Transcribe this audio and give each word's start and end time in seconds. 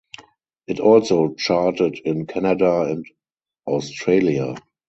It 0.65 0.79
also 0.79 1.35
charted 1.35 1.99
in 1.99 2.25
Canada 2.25 2.85
and 2.89 3.05
Australia. 3.67 4.55